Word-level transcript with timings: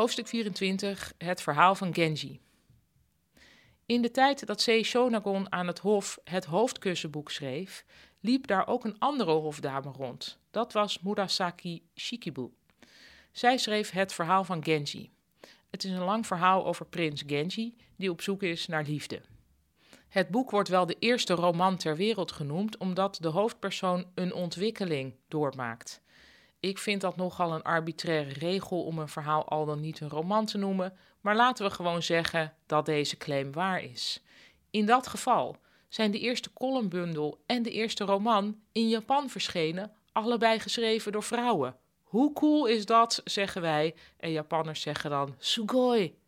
Hoofdstuk 0.00 0.26
24: 0.26 1.12
Het 1.18 1.42
verhaal 1.42 1.74
van 1.74 1.94
Genji. 1.94 2.40
In 3.86 4.02
de 4.02 4.10
tijd 4.10 4.46
dat 4.46 4.60
Sei 4.60 4.84
Shonagon 4.84 5.52
aan 5.52 5.66
het 5.66 5.78
hof 5.78 6.18
het 6.24 6.44
hoofdkussenboek 6.44 7.30
schreef, 7.30 7.84
liep 8.20 8.46
daar 8.46 8.66
ook 8.66 8.84
een 8.84 8.98
andere 8.98 9.30
hofdame 9.30 9.90
rond. 9.90 10.38
Dat 10.50 10.72
was 10.72 11.00
Murasaki 11.00 11.82
Shikibu. 11.96 12.50
Zij 13.32 13.56
schreef 13.56 13.90
het 13.90 14.12
verhaal 14.12 14.44
van 14.44 14.64
Genji. 14.64 15.10
Het 15.70 15.84
is 15.84 15.90
een 15.90 16.04
lang 16.04 16.26
verhaal 16.26 16.66
over 16.66 16.86
prins 16.86 17.22
Genji 17.26 17.76
die 17.96 18.10
op 18.10 18.22
zoek 18.22 18.42
is 18.42 18.66
naar 18.66 18.84
liefde. 18.84 19.20
Het 20.08 20.28
boek 20.28 20.50
wordt 20.50 20.68
wel 20.68 20.86
de 20.86 20.96
eerste 20.98 21.34
roman 21.34 21.76
ter 21.76 21.96
wereld 21.96 22.32
genoemd 22.32 22.76
omdat 22.76 23.18
de 23.20 23.28
hoofdpersoon 23.28 24.06
een 24.14 24.34
ontwikkeling 24.34 25.14
doormaakt. 25.28 26.02
Ik 26.60 26.78
vind 26.78 27.00
dat 27.00 27.16
nogal 27.16 27.54
een 27.54 27.62
arbitraire 27.62 28.32
regel 28.32 28.84
om 28.84 28.98
een 28.98 29.08
verhaal 29.08 29.48
al 29.48 29.64
dan 29.66 29.80
niet 29.80 30.00
een 30.00 30.08
roman 30.08 30.46
te 30.46 30.58
noemen, 30.58 30.96
maar 31.20 31.36
laten 31.36 31.64
we 31.64 31.70
gewoon 31.70 32.02
zeggen 32.02 32.54
dat 32.66 32.86
deze 32.86 33.16
claim 33.16 33.52
waar 33.52 33.82
is. 33.82 34.22
In 34.70 34.86
dat 34.86 35.06
geval 35.06 35.56
zijn 35.88 36.10
de 36.10 36.18
eerste 36.18 36.52
columnbundel 36.52 37.42
en 37.46 37.62
de 37.62 37.70
eerste 37.70 38.04
roman 38.04 38.60
in 38.72 38.88
Japan 38.88 39.30
verschenen, 39.30 39.92
allebei 40.12 40.58
geschreven 40.58 41.12
door 41.12 41.22
vrouwen. 41.22 41.76
Hoe 42.02 42.32
cool 42.32 42.66
is 42.66 42.86
dat, 42.86 43.20
zeggen 43.24 43.62
wij, 43.62 43.94
en 44.16 44.32
Japanners 44.32 44.80
zeggen 44.80 45.10
dan 45.10 45.34
sugoi. 45.38 46.18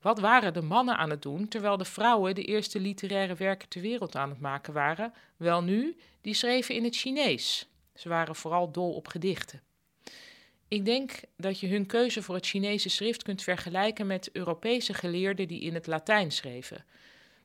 Wat 0.00 0.20
waren 0.20 0.52
de 0.52 0.62
mannen 0.62 0.96
aan 0.96 1.10
het 1.10 1.22
doen 1.22 1.48
terwijl 1.48 1.76
de 1.76 1.84
vrouwen 1.84 2.34
de 2.34 2.44
eerste 2.44 2.80
literaire 2.80 3.34
werken 3.34 3.68
ter 3.68 3.80
wereld 3.80 4.16
aan 4.16 4.28
het 4.28 4.40
maken 4.40 4.72
waren? 4.72 5.14
Wel 5.36 5.62
nu, 5.62 5.96
die 6.20 6.34
schreven 6.34 6.74
in 6.74 6.84
het 6.84 6.96
Chinees. 6.96 7.69
Ze 8.00 8.08
waren 8.08 8.34
vooral 8.34 8.70
dol 8.70 8.94
op 8.94 9.08
gedichten. 9.08 9.60
Ik 10.68 10.84
denk 10.84 11.20
dat 11.36 11.60
je 11.60 11.68
hun 11.68 11.86
keuze 11.86 12.22
voor 12.22 12.34
het 12.34 12.46
Chinese 12.46 12.88
schrift 12.88 13.22
kunt 13.22 13.42
vergelijken 13.42 14.06
met 14.06 14.30
Europese 14.32 14.94
geleerden 14.94 15.48
die 15.48 15.60
in 15.60 15.74
het 15.74 15.86
Latijn 15.86 16.32
schreven. 16.32 16.84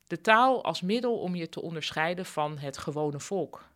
De 0.08 0.22
taal 0.22 0.64
als 0.64 0.81
middel 0.81 1.20
om 1.20 1.36
je 1.36 1.50
te 1.50 1.62
onderscheiden 1.62 2.25
van 2.25 2.58
het 2.58 2.78
gewone 2.78 3.20
volk. 3.20 3.67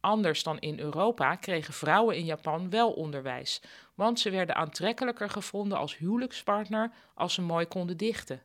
Anders 0.00 0.42
dan 0.42 0.58
in 0.58 0.78
Europa 0.78 1.36
kregen 1.36 1.74
vrouwen 1.74 2.16
in 2.16 2.24
Japan 2.24 2.70
wel 2.70 2.92
onderwijs, 2.92 3.60
want 3.94 4.20
ze 4.20 4.30
werden 4.30 4.56
aantrekkelijker 4.56 5.30
gevonden 5.30 5.78
als 5.78 5.96
huwelijkspartner 5.96 6.92
als 7.14 7.34
ze 7.34 7.42
mooi 7.42 7.66
konden 7.66 7.96
dichten. 7.96 8.42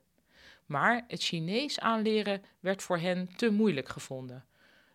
Maar 0.65 1.05
het 1.07 1.23
Chinees 1.23 1.79
aanleren 1.79 2.43
werd 2.59 2.83
voor 2.83 2.97
hen 2.97 3.29
te 3.35 3.49
moeilijk 3.49 3.89
gevonden. 3.89 4.45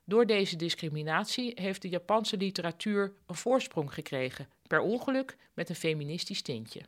Door 0.08 0.26
deze 0.26 0.56
discriminatie 0.56 1.52
heeft 1.54 1.82
de 1.82 1.88
Japanse 1.88 2.36
literatuur 2.36 3.12
een 3.26 3.34
voorsprong 3.34 3.94
gekregen, 3.94 4.48
per 4.66 4.80
ongeluk 4.80 5.36
met 5.54 5.68
een 5.68 5.74
feministisch 5.74 6.42
tintje. 6.42 6.80